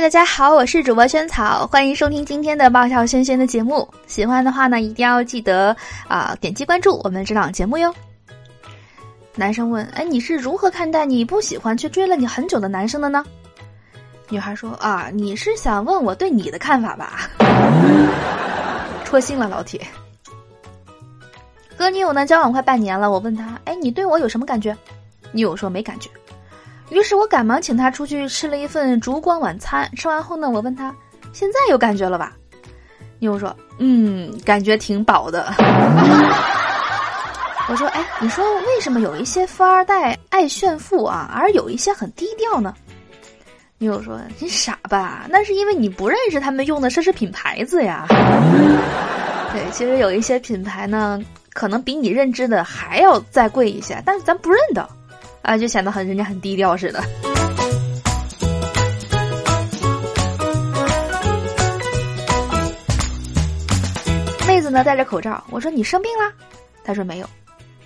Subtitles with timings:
[0.00, 3.86] 大家好，我是主播萱草，欢迎收听今天的爆笑萱萱的节目。
[4.06, 5.76] 喜欢的话呢，一定要记得
[6.06, 7.92] 啊点击关注我们这档节目哟。
[9.34, 13.24] 男生问：哎，你是如何看待你不喜欢却追了你很久的男生的呢？
[14.30, 17.28] 女孩说：啊，你是想问我对你的看法吧？
[19.04, 19.84] 戳心了，老铁。
[21.76, 24.74] 和女友呢交往快半年了，我问他：哎，你对我有什么感觉？
[25.32, 26.08] 女友说没感觉。
[26.90, 29.90] 于是我赶忙请他出去吃了一份烛光晚餐。
[29.96, 30.94] 吃完后呢，我问他
[31.32, 32.32] ：“现在有感觉了吧？”
[33.20, 35.52] 女友说：“嗯，感觉挺饱的。
[37.68, 42.74] ”我说：“哎，你说为什么有一些富二代爱炫富啊，而有一些很低调呢？”
[43.76, 45.26] 女友说：“你傻吧？
[45.28, 48.06] 那是因为你不认识他们用的奢侈品牌子呀。
[49.52, 51.20] 对，其实有一些品牌呢，
[51.52, 54.88] 可能比你认知的还要再贵一些，但是咱不认得。”
[55.42, 57.02] 啊，就显得很人家很低调似的。
[64.46, 66.32] 妹子呢戴着口罩，我说你生病啦？
[66.84, 67.28] 她说没有。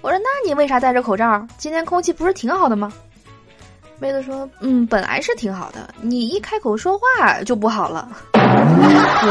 [0.00, 1.46] 我说那你为啥戴着口罩？
[1.58, 2.92] 今天空气不是挺好的吗？
[3.98, 8.08] 妹子说嗯，本来是挺好的，你一开口说话就不好了。
[8.34, 9.30] 我无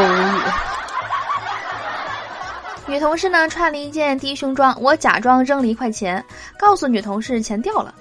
[2.90, 2.94] 语。
[2.94, 6.24] 女同事呢穿了一件低胸装，我假装扔了一块钱，
[6.58, 7.94] 告诉女同事钱掉了。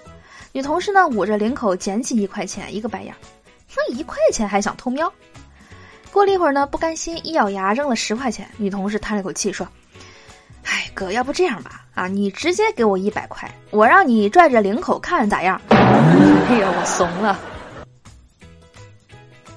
[0.52, 3.14] 女同事呢，捂着领口捡起一块钱，一个白眼，
[3.68, 5.12] 说一块钱还想偷瞄。
[6.10, 8.48] 过了一会儿呢，不甘心，一咬牙扔了十块钱。
[8.56, 9.66] 女同事叹了口气说
[10.66, 17.38] ：“哎，哥，要不这样吧，啊，你直接给我一百块，我让你拽着领口看咋样？”哎呀，我怂了。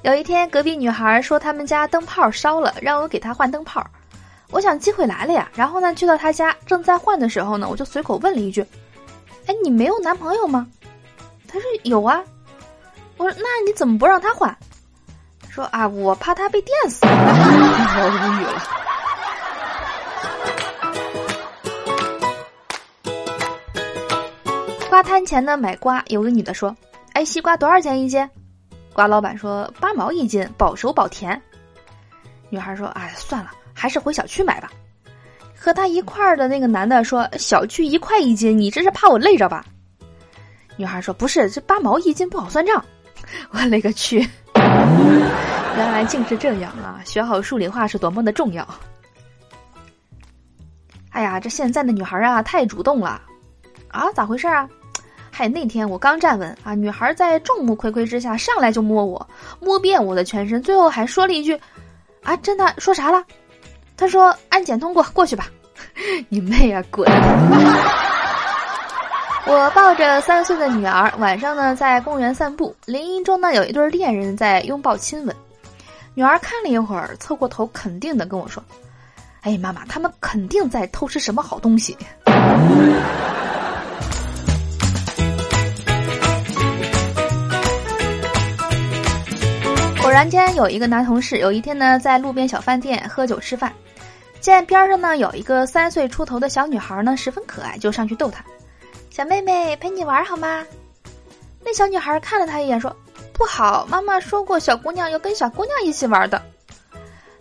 [0.04, 3.84] 有一天，隔壁女孩说他们家灯泡烧了，让我给她换灯泡。
[4.52, 8.64] 我想机会来了呀，然后呢，去到她家，正在换的时候呢，我就随口问了一句
[9.48, 10.68] ：“哎，你没有男朋友吗？”
[11.54, 12.20] 他说有啊，
[13.18, 14.58] 我说那你怎么不让他换？
[15.52, 17.06] 说啊，我怕他被电死。
[17.06, 17.12] 我
[18.10, 18.64] 无语了。
[24.90, 26.76] 瓜摊前呢买瓜，有个女的说
[27.14, 28.28] ：“哎，西瓜多少钱一斤？”
[28.92, 31.40] 瓜老板说：“八毛一斤，保熟保甜。”
[32.50, 34.72] 女孩说：“哎，算了，还是回小区买吧。”
[35.56, 39.64] 和他一块儿的那个男的说：“小区一块一斤，你这是怕我累着吧？”
[40.76, 42.84] 女孩说：“不是，这八毛一斤不好算账。”
[43.52, 44.28] 我勒个去！
[44.56, 47.02] 原来竟是这样啊！
[47.06, 48.68] 学好数理化是多么的重要。
[51.12, 53.22] 哎呀，这现在的女孩啊，太主动了
[53.90, 54.12] 啊！
[54.14, 54.68] 咋回事啊？
[55.32, 59.28] 嗨，那天我刚站稳啊，女孩在众目睽睽之下上来就摸我，
[59.60, 61.60] 摸遍我的全身，最后还说了一句
[62.24, 62.74] ：“啊，真的？
[62.78, 63.24] 说啥了？”
[63.98, 65.48] 她说：“安检通过，过去吧。”
[66.30, 67.08] 你妹啊，滚！
[69.46, 75.36] 我抱着三岁的女儿，晚上呢在公园散步，林荫中呢有一对恋人在拥抱亲吻。
[76.14, 78.64] 女儿看了一会儿，侧过头肯定的跟我说
[79.44, 81.98] ：“哎，妈妈，他们肯定在偷吃什么好东西。
[90.02, 93.74] ”果然间有一个男同事，有一天呢在路边小饭店喝酒吃饭，
[94.40, 98.42] 见边上呢有一个三岁出头的小女孩呢十分可爱，就上去逗她。
[99.16, 100.66] 小妹妹陪你玩好吗？
[101.64, 102.92] 那小女孩看了他一眼，说
[103.32, 106.42] ：“不好，妈妈说过，小姑娘要跟小姑娘一起玩的。”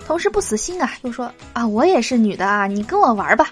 [0.07, 3.47] 同事不死心啊，又说：“啊，我也是女的啊，你跟我玩吧。”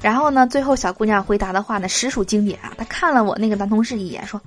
[0.00, 2.72] 然后呢，最后小姑娘回答的话呢，实属经典啊。
[2.78, 4.40] 她看了我那个男同事一眼，说：“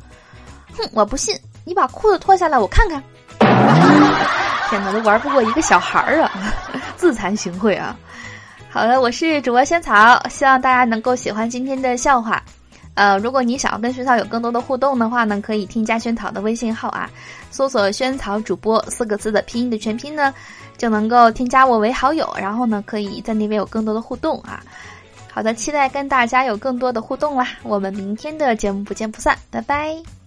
[0.78, 3.04] 哼，我不信，你把裤子脱下来，我看看。
[4.72, 6.32] ”天哪，都玩不过一个小孩儿啊，
[6.96, 7.94] 自惭形秽啊。
[8.74, 12.42] 好了，我是主播萱草，希望大家能够喜欢今天的笑话。
[12.94, 17.10] 呃，如果你想要跟萱草有更多的互动的话呢，可以添加萱草的微信号啊，
[17.52, 20.34] 搜索“萱草主播”四个字的拼音的全拼呢，
[20.78, 24.64] 就能够添加我为好友，然后呢，可以在那边有更多的互动啊。
[25.30, 30.21] 好的，期待跟大家有更多的互动啦，我们明天的节目不见不散，拜拜。